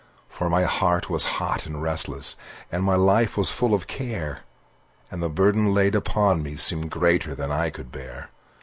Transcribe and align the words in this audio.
For 0.29 0.49
my 0.49 0.63
heart 0.63 1.11
was 1.11 1.25
hot 1.37 1.67
and 1.67 1.79
restless, 1.79 2.35
And 2.71 2.83
my 2.83 2.95
life 2.95 3.37
was 3.37 3.51
full 3.51 3.75
of 3.75 3.85
care, 3.85 4.39
And 5.11 5.21
the 5.21 5.29
burden 5.29 5.75
laid 5.75 5.93
upon 5.93 6.41
me 6.41 6.55
Seemed 6.55 6.89
greater 6.89 7.35
than 7.35 7.51
I 7.51 7.69
could 7.69 7.91
bear. 7.91 8.31